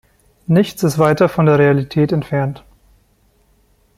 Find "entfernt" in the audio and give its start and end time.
2.11-2.63